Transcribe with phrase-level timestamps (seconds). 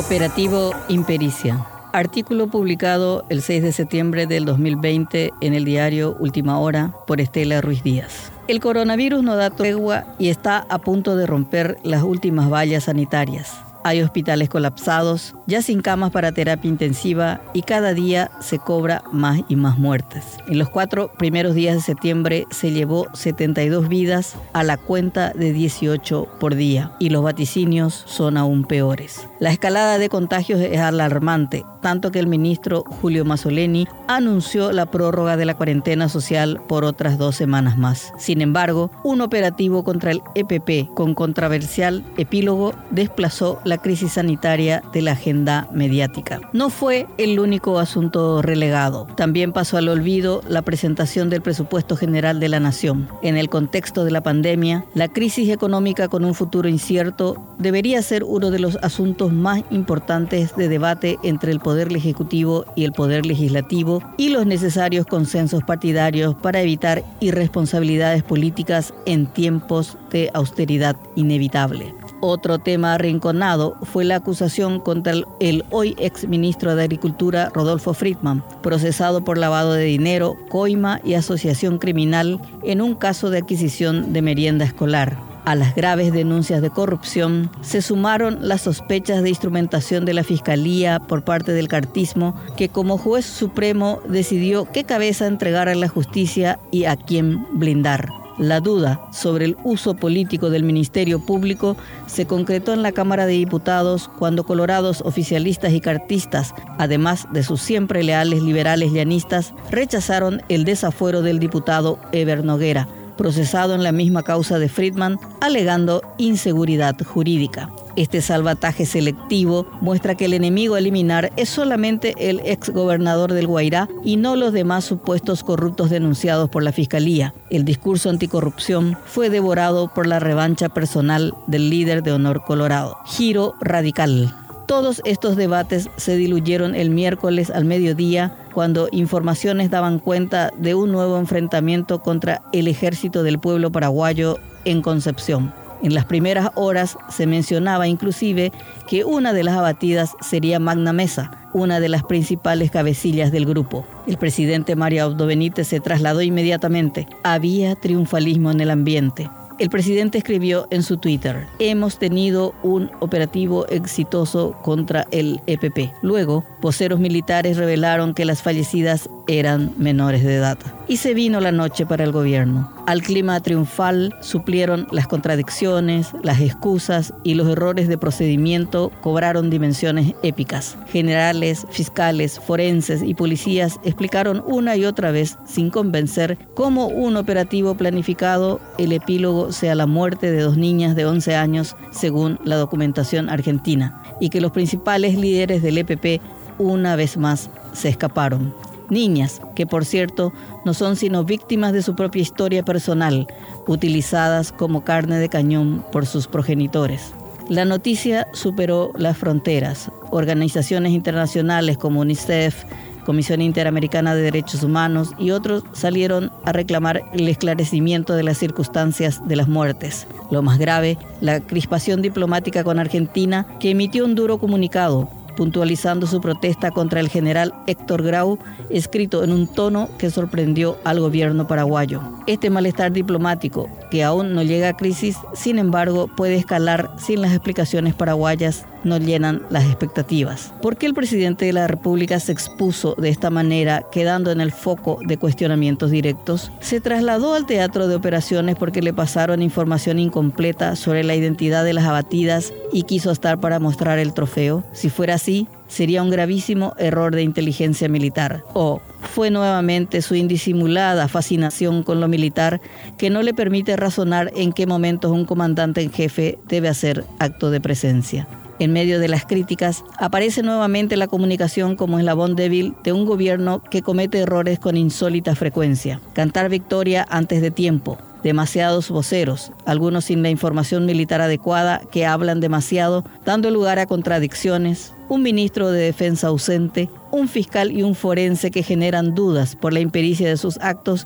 [0.00, 1.66] Operativo Impericia.
[1.92, 7.60] Artículo publicado el 6 de septiembre del 2020 en el diario Última Hora por Estela
[7.60, 8.32] Ruiz Díaz.
[8.48, 13.62] El coronavirus no da tregua y está a punto de romper las últimas vallas sanitarias.
[13.82, 19.40] Hay hospitales colapsados, ya sin camas para terapia intensiva y cada día se cobra más
[19.48, 20.36] y más muertes.
[20.48, 25.52] En los cuatro primeros días de septiembre se llevó 72 vidas a la cuenta de
[25.52, 29.26] 18 por día y los vaticinios son aún peores.
[29.38, 35.36] La escalada de contagios es alarmante, tanto que el ministro Julio Mazzoleni anunció la prórroga
[35.36, 38.12] de la cuarentena social por otras dos semanas más.
[38.18, 45.00] Sin embargo, un operativo contra el EPP con controversial epílogo desplazó la crisis sanitaria de
[45.00, 46.40] la agenda mediática.
[46.52, 49.06] No fue el único asunto relegado.
[49.16, 53.08] También pasó al olvido la presentación del presupuesto general de la nación.
[53.22, 58.24] En el contexto de la pandemia, la crisis económica con un futuro incierto debería ser
[58.24, 63.24] uno de los asuntos más importantes de debate entre el Poder Ejecutivo y el Poder
[63.24, 71.94] Legislativo y los necesarios consensos partidarios para evitar irresponsabilidades políticas en tiempos de austeridad inevitable.
[72.20, 78.44] Otro tema arrinconado fue la acusación contra el, hoy ex ministro de Agricultura Rodolfo Friedman,
[78.62, 84.20] procesado por lavado de dinero, coima y asociación criminal en un caso de adquisición de
[84.20, 85.16] merienda escolar.
[85.46, 91.00] A las graves denuncias de corrupción se sumaron las sospechas de instrumentación de la Fiscalía
[91.00, 96.58] por parte del cartismo, que como juez supremo decidió qué cabeza entregar a la justicia
[96.70, 98.19] y a quién blindar.
[98.40, 103.34] La duda sobre el uso político del Ministerio Público se concretó en la Cámara de
[103.34, 110.64] Diputados cuando colorados oficialistas y cartistas, además de sus siempre leales liberales llanistas, rechazaron el
[110.64, 117.70] desafuero del diputado Eber Noguera, procesado en la misma causa de Friedman, alegando inseguridad jurídica.
[117.96, 123.88] Este salvataje selectivo muestra que el enemigo a eliminar es solamente el exgobernador del Guairá
[124.04, 127.34] y no los demás supuestos corruptos denunciados por la Fiscalía.
[127.50, 132.96] El discurso anticorrupción fue devorado por la revancha personal del líder de Honor Colorado.
[133.06, 134.34] Giro radical.
[134.66, 140.92] Todos estos debates se diluyeron el miércoles al mediodía cuando informaciones daban cuenta de un
[140.92, 145.52] nuevo enfrentamiento contra el ejército del pueblo paraguayo en Concepción.
[145.82, 148.52] En las primeras horas se mencionaba inclusive
[148.86, 153.86] que una de las abatidas sería Magna Mesa, una de las principales cabecillas del grupo.
[154.06, 157.08] El presidente Mario Abdo Benítez se trasladó inmediatamente.
[157.22, 159.30] Había triunfalismo en el ambiente.
[159.60, 165.92] El presidente escribió en su Twitter, hemos tenido un operativo exitoso contra el EPP.
[166.00, 170.58] Luego, voceros militares revelaron que las fallecidas eran menores de edad.
[170.88, 172.72] Y se vino la noche para el gobierno.
[172.86, 180.14] Al clima triunfal suplieron las contradicciones, las excusas y los errores de procedimiento cobraron dimensiones
[180.24, 180.76] épicas.
[180.88, 187.76] Generales, fiscales, forenses y policías explicaron una y otra vez, sin convencer, cómo un operativo
[187.76, 193.28] planificado, el epílogo sea la muerte de dos niñas de 11 años, según la documentación
[193.28, 196.20] argentina, y que los principales líderes del EPP
[196.58, 198.52] una vez más se escaparon
[198.90, 200.32] niñas, que por cierto
[200.64, 203.26] no son sino víctimas de su propia historia personal,
[203.66, 207.14] utilizadas como carne de cañón por sus progenitores.
[207.48, 209.90] La noticia superó las fronteras.
[210.10, 212.64] Organizaciones internacionales como UNICEF,
[213.04, 219.26] Comisión Interamericana de Derechos Humanos y otros salieron a reclamar el esclarecimiento de las circunstancias
[219.26, 220.06] de las muertes.
[220.30, 226.20] Lo más grave, la crispación diplomática con Argentina, que emitió un duro comunicado puntualizando su
[226.20, 232.02] protesta contra el general Héctor Grau, escrito en un tono que sorprendió al gobierno paraguayo.
[232.26, 237.32] Este malestar diplomático, que aún no llega a crisis, sin embargo, puede escalar sin las
[237.32, 240.52] explicaciones paraguayas no llenan las expectativas.
[240.62, 244.52] ¿Por qué el presidente de la República se expuso de esta manera, quedando en el
[244.52, 246.50] foco de cuestionamientos directos?
[246.60, 251.74] Se trasladó al teatro de operaciones porque le pasaron información incompleta sobre la identidad de
[251.74, 254.64] las abatidas y quiso estar para mostrar el trofeo.
[254.72, 258.44] Si fuera así, sería un gravísimo error de inteligencia militar.
[258.54, 258.80] O
[259.10, 262.60] fue nuevamente su indisimulada fascinación con lo militar
[262.96, 267.50] que no le permite razonar en qué momentos un comandante en jefe debe hacer acto
[267.50, 268.26] de presencia.
[268.60, 273.62] En medio de las críticas, aparece nuevamente la comunicación como eslabón débil de un gobierno
[273.62, 276.00] que comete errores con insólita frecuencia.
[276.12, 282.40] Cantar victoria antes de tiempo, demasiados voceros, algunos sin la información militar adecuada que hablan
[282.40, 288.52] demasiado, dando lugar a contradicciones, un ministro de defensa ausente, un fiscal y un forense
[288.52, 291.04] que generan dudas por la impericia de sus actos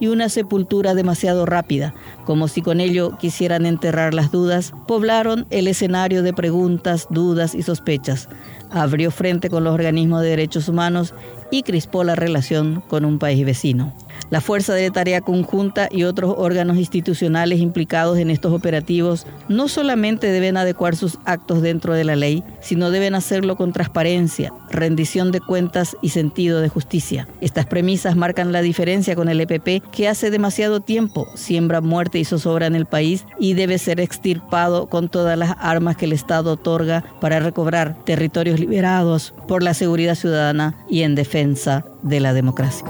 [0.00, 1.94] y una sepultura demasiado rápida,
[2.26, 7.62] como si con ello quisieran enterrar las dudas, poblaron el escenario de preguntas, dudas y
[7.62, 8.28] sospechas,
[8.72, 11.14] abrió frente con los organismos de derechos humanos
[11.52, 13.94] y crispó la relación con un país vecino.
[14.30, 20.28] La Fuerza de Tarea Conjunta y otros órganos institucionales implicados en estos operativos no solamente
[20.28, 25.40] deben adecuar sus actos dentro de la ley, sino deben hacerlo con transparencia, rendición de
[25.40, 27.28] cuentas y sentido de justicia.
[27.40, 32.24] Estas premisas marcan la diferencia con el EPP que hace demasiado tiempo siembra muerte y
[32.24, 36.52] zozobra en el país y debe ser extirpado con todas las armas que el Estado
[36.52, 42.86] otorga para recobrar territorios liberados por la seguridad ciudadana y en defensa de la democracia.